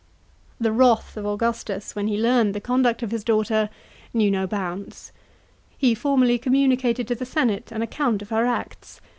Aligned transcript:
The 0.59 0.71
wrath 0.71 1.15
of 1.15 1.27
Augustus, 1.27 1.95
when 1.95 2.07
he 2.07 2.17
learned 2.19 2.55
the 2.55 2.59
conduct 2.59 3.03
of 3.03 3.11
his 3.11 3.23
daughter, 3.23 3.69
knew 4.15 4.31
no 4.31 4.47
bounds. 4.47 5.11
He 5.77 5.93
formally 5.93 6.39
communicated 6.39 7.07
to 7.09 7.13
the 7.13 7.23
senate 7.23 7.71
an 7.71 7.83
account 7.83 8.23
of 8.23 8.29
her 8.31 8.47
acts. 8.47 8.99